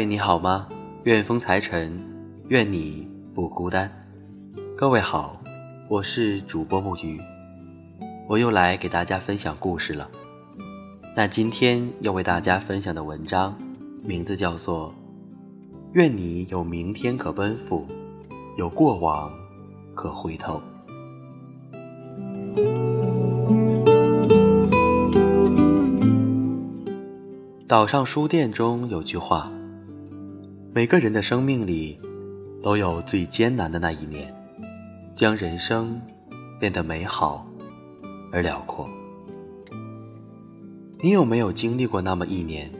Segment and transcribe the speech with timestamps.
[0.00, 0.66] 嗨，你好吗？
[1.04, 1.92] 愿风财神，
[2.48, 3.92] 愿你不孤单。
[4.74, 5.38] 各位好，
[5.90, 7.20] 我是主播木鱼，
[8.26, 10.08] 我又来给大家分享故事了。
[11.14, 13.58] 那今天要为大家分享的文章，
[14.02, 14.88] 名字叫做
[15.92, 17.86] 《愿你有明天可奔赴，
[18.56, 19.30] 有过往
[19.94, 20.62] 可回头》。
[27.68, 29.52] 岛上书店中有句话。
[30.72, 31.98] 每个人的生命里，
[32.62, 34.32] 都有最艰难的那一年，
[35.16, 36.00] 将人生
[36.60, 37.44] 变得美好
[38.30, 38.88] 而辽阔。
[41.00, 42.70] 你有没有经历过那么一年，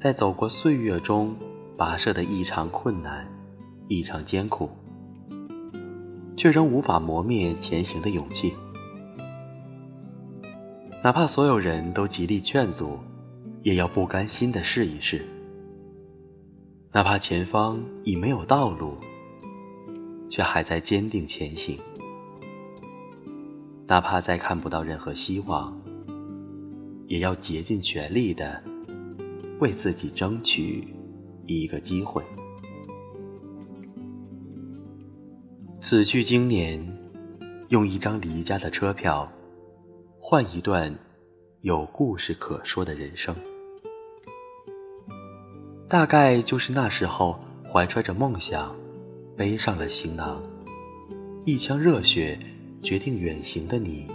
[0.00, 1.36] 在走过岁月中
[1.76, 3.28] 跋涉的异常困难、
[3.86, 4.70] 异常艰苦，
[6.38, 8.54] 却仍无法磨灭前行的勇气？
[11.04, 12.98] 哪怕所有人都极力劝阻，
[13.62, 15.22] 也要不甘心的试一试。
[16.92, 18.96] 哪怕前方已没有道路，
[20.28, 21.78] 却还在坚定前行；
[23.86, 25.80] 哪怕再看不到任何希望，
[27.06, 28.60] 也要竭尽全力的
[29.60, 30.92] 为自己争取
[31.46, 32.24] 一个机会。
[35.80, 36.98] 死去经年，
[37.68, 39.30] 用一张离家的车票，
[40.18, 40.98] 换一段
[41.60, 43.36] 有故事可说的人生。
[45.90, 48.76] 大概就是那时候，怀揣着梦想，
[49.36, 50.40] 背上了行囊，
[51.44, 52.38] 一腔热血，
[52.80, 54.06] 决定远行的你，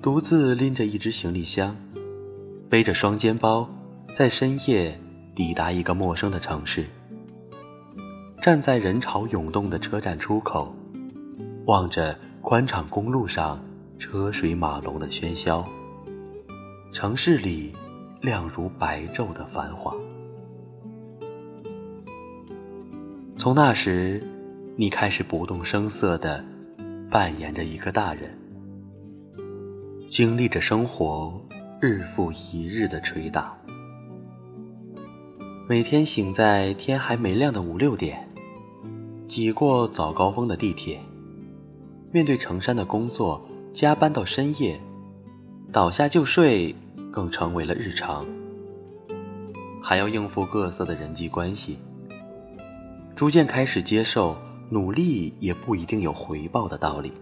[0.00, 1.76] 独自拎着一只行李箱，
[2.68, 3.68] 背着双肩包，
[4.16, 4.96] 在深夜
[5.34, 6.86] 抵达一个陌生的城市，
[8.40, 10.72] 站在人潮涌动的车站出口，
[11.66, 13.60] 望着宽敞公路上
[13.98, 15.68] 车水马龙的喧嚣，
[16.92, 17.74] 城市里。
[18.20, 19.94] 亮如白昼的繁华。
[23.36, 24.22] 从那时，
[24.76, 26.44] 你开始不动声色地
[27.10, 28.36] 扮演着一个大人，
[30.10, 31.40] 经历着生活
[31.80, 33.56] 日复一日的捶打。
[35.66, 38.28] 每天醒在天还没亮的五六点，
[39.26, 41.00] 挤过早高峰的地铁，
[42.12, 43.40] 面对成山的工作，
[43.72, 44.78] 加班到深夜，
[45.72, 46.76] 倒下就睡。
[47.10, 48.26] 更成为了日常，
[49.82, 51.78] 还要应付各色的人际关系，
[53.16, 54.36] 逐渐开始接受
[54.70, 57.12] 努力也不一定有回报的道理。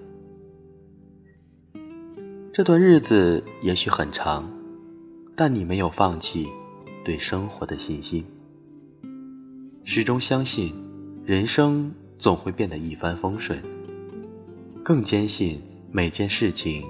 [2.53, 4.51] 这段日子也许很长，
[5.35, 6.49] 但你没有放弃
[7.05, 8.25] 对生活的信心，
[9.85, 10.75] 始终相信
[11.25, 13.63] 人生总会变得一帆风顺，
[14.83, 16.85] 更坚信每件事情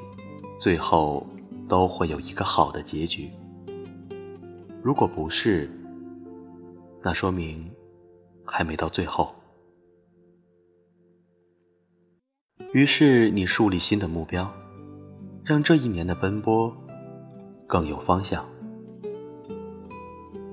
[0.58, 1.26] 最后。
[1.68, 3.30] 都会有一个好的结局。
[4.82, 5.70] 如果不是，
[7.02, 7.70] 那说明
[8.44, 9.34] 还没到最后。
[12.72, 14.50] 于是你树立新的目标，
[15.44, 16.74] 让这一年的奔波
[17.66, 18.46] 更有方向。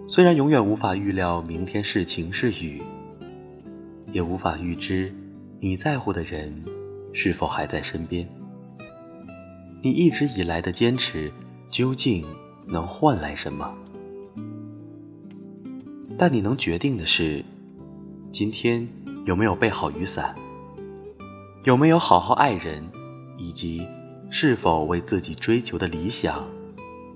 [0.07, 2.81] 虽然永远无法预料明天是晴是雨，
[4.11, 5.13] 也无法预知
[5.59, 6.63] 你在乎的人
[7.13, 8.27] 是否还在身边。
[9.85, 11.31] 你一直以来的坚持，
[11.69, 12.25] 究竟
[12.66, 13.72] 能换来什么？
[16.18, 17.46] 但你能决定的是，
[18.31, 18.90] 今天
[19.25, 20.34] 有没有备好雨伞，
[21.66, 22.84] 有没有好好爱人，
[23.38, 23.88] 以及
[24.31, 26.44] 是否为自己追求的理想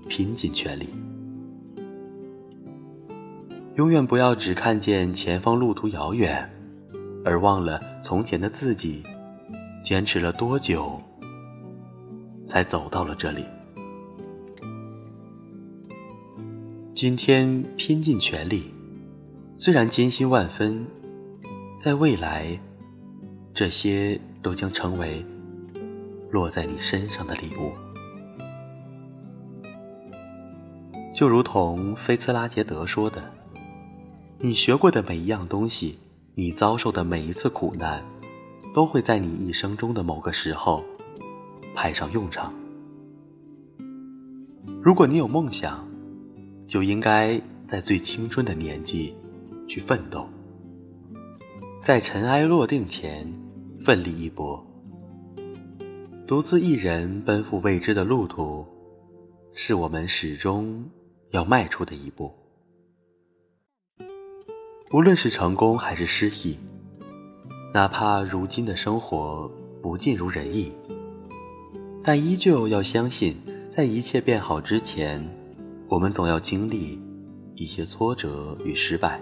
[0.08, 0.90] 拼尽全力。
[3.74, 6.48] 永远不要只看见前方路途遥远，
[7.24, 9.02] 而忘了从前的自己
[9.82, 11.02] 坚持了多久。
[12.50, 13.44] 才走到了这里。
[16.96, 18.74] 今天拼尽全力，
[19.56, 20.84] 虽然艰辛万分，
[21.80, 22.58] 在未来，
[23.54, 25.24] 这些都将成为
[26.32, 27.70] 落在你身上的礼物。
[31.14, 33.22] 就如同菲茨拉杰德说的
[34.42, 36.00] ：“你学过的每一样东西，
[36.34, 38.02] 你遭受的每一次苦难，
[38.74, 40.82] 都会在你一生中的某个时候。”
[41.74, 42.52] 派上用场。
[44.82, 45.88] 如果你有梦想，
[46.66, 49.14] 就应该在最青春的年纪
[49.68, 50.28] 去奋斗，
[51.82, 53.32] 在尘埃落定前
[53.84, 54.66] 奋力一搏。
[56.26, 58.66] 独自一人奔赴未知的路途，
[59.52, 60.90] 是我们始终
[61.30, 62.32] 要迈出的一步。
[64.92, 66.58] 无论是成功还是失意，
[67.74, 69.50] 哪怕如今的生活
[69.82, 70.72] 不尽如人意。
[72.02, 73.36] 但依旧要相信，
[73.70, 75.22] 在一切变好之前，
[75.86, 76.98] 我们总要经历
[77.54, 79.20] 一些挫折与失败，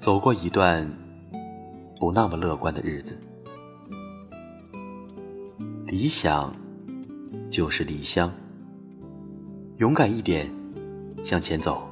[0.00, 0.90] 走过一段
[2.00, 3.16] 不那么乐观的日子。
[5.86, 6.54] 理想
[7.48, 8.32] 就是离乡，
[9.78, 10.50] 勇敢一点，
[11.22, 11.88] 向前走，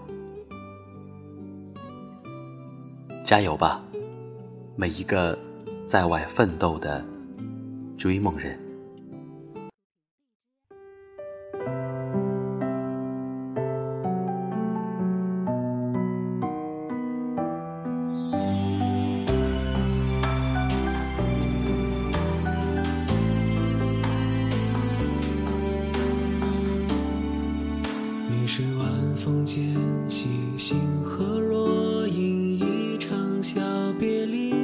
[3.23, 3.83] 加油吧，
[4.75, 5.39] 每一个
[5.87, 7.05] 在外奋斗的
[7.97, 8.68] 追梦人。
[29.29, 29.63] 窗前，
[30.09, 33.61] 星河若隐，一场小
[34.01, 34.55] 别离。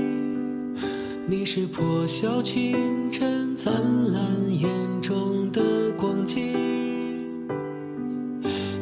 [1.26, 2.74] 你是破晓清
[3.12, 3.74] 晨灿
[4.10, 4.70] 烂眼
[5.02, 5.60] 中的
[5.98, 6.40] 光景，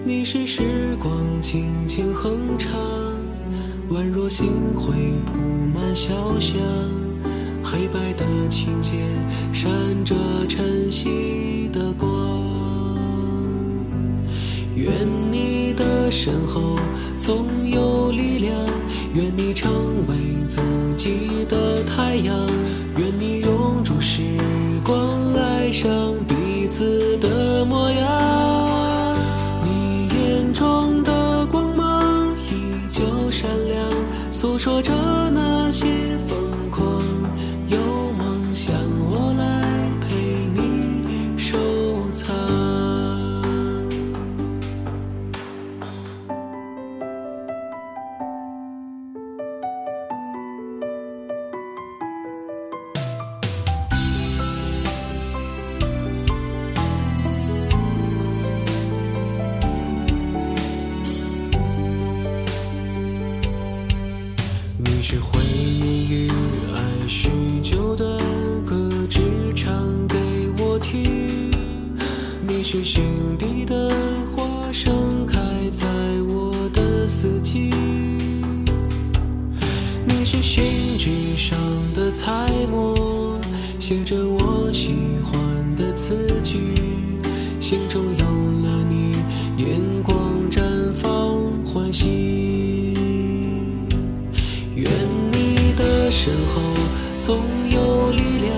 [0.04, 0.62] 你是时
[1.00, 2.70] 光轻轻哼唱，
[3.90, 4.46] 宛若星
[4.76, 4.92] 辉
[5.26, 5.36] 铺
[5.74, 6.60] 满小巷，
[7.60, 9.00] 黑白的琴键
[9.52, 9.68] 闪
[10.04, 10.14] 着
[10.46, 12.40] 晨曦的光。
[14.74, 14.90] 愿
[16.12, 16.78] 身后
[17.16, 18.54] 总有力量，
[19.14, 19.72] 愿你成
[20.06, 20.14] 为
[20.46, 20.60] 自
[20.94, 22.36] 己的太阳，
[22.98, 24.22] 愿你永驻时
[24.84, 25.90] 光，爱上
[26.28, 29.16] 彼此的模样。
[29.64, 33.88] 你眼中的光芒依旧闪亮，
[34.30, 34.92] 诉说着
[35.32, 35.86] 那些
[36.28, 36.36] 风
[65.12, 66.28] 是回忆与
[66.74, 67.28] 爱许
[67.62, 68.16] 久的
[68.64, 69.20] 歌，只
[69.54, 70.16] 唱给
[70.56, 71.50] 我听。
[72.48, 73.04] 你是心
[73.38, 73.90] 底的
[74.34, 75.38] 花，盛开
[75.70, 75.86] 在
[76.30, 77.68] 我的四季。
[80.06, 81.58] 你是信纸上
[81.94, 83.38] 的彩墨，
[83.78, 86.58] 写着我喜欢的词句。
[87.60, 88.11] 心中
[96.14, 96.60] 身后
[97.24, 98.54] 总有力量，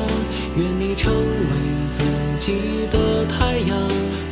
[0.57, 2.03] 愿你成为自
[2.41, 2.53] 己
[2.91, 3.79] 的太阳，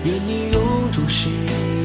[0.05, 1.31] 愿你永驻时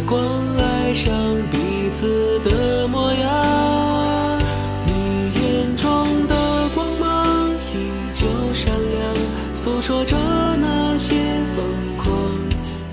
[0.07, 0.19] 光，
[0.57, 1.13] 爱上
[1.51, 4.39] 彼此的模样。
[4.88, 7.78] 你眼中的光芒依
[8.12, 8.25] 旧
[8.56, 9.16] 闪亮，
[9.54, 10.18] 诉说着
[10.60, 11.16] 那些
[11.56, 12.13] 疯狂。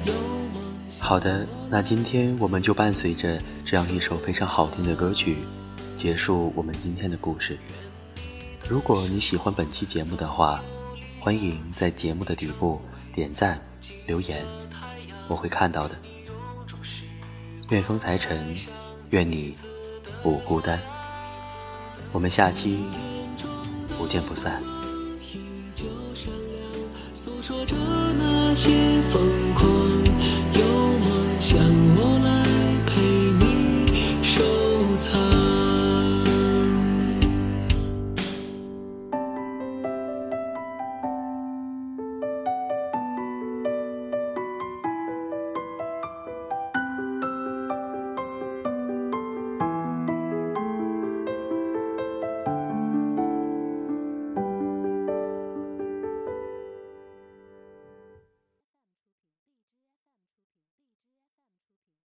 [0.04, 0.52] 有梦
[1.00, 5.38] 好的，那今天我们就伴随着这样一首非常好听的歌曲，
[5.96, 7.58] 结束我们今天的故事。
[8.66, 10.62] 如果你喜欢本期节目的话，
[11.20, 12.80] 欢迎在节目的底部
[13.14, 13.60] 点赞、
[14.06, 14.42] 留言，
[15.28, 15.94] 我会看到的。
[17.68, 18.56] 愿风财神，
[19.10, 19.54] 愿你
[20.22, 20.80] 不孤单。
[22.10, 22.84] 我们下期
[23.98, 24.62] 不见不散。
[25.20, 25.38] 依
[25.74, 27.76] 旧闪亮，诉说着
[28.16, 28.70] 那些
[29.10, 29.93] 疯狂。